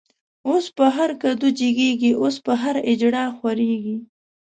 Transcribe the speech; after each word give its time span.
اوس 0.47 0.65
په 0.77 0.85
هر 0.95 1.09
کدو 1.23 1.47
جګيږی، 1.59 2.11
اوس 2.21 2.35
په 2.45 2.53
هر” 2.61 2.75
اجړا” 2.91 3.23
خوريږی 3.37 3.97